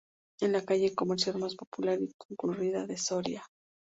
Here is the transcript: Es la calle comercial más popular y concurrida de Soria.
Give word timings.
Es 0.39 0.49
la 0.49 0.65
calle 0.65 0.95
comercial 0.95 1.37
más 1.37 1.53
popular 1.55 2.01
y 2.01 2.11
concurrida 2.17 2.87
de 2.87 2.97
Soria. 2.97 3.45